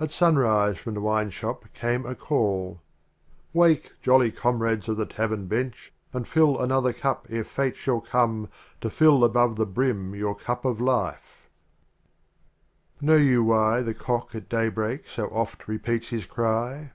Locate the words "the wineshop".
0.94-1.72